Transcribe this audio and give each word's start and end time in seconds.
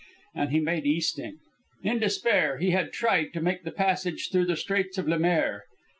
And 0.33 0.49
he 0.49 0.59
made 0.59 0.87
easting. 0.87 1.37
In 1.83 1.99
despair, 1.99 2.57
he 2.57 2.71
had 2.71 2.91
tried 2.91 3.33
to 3.33 3.39
make 3.39 3.61
the 3.61 3.69
passage 3.71 4.29
through 4.31 4.45
the 4.45 4.55
Straits 4.57 4.97
of 4.97 5.07
Le 5.07 5.19
Maire. 5.19 5.65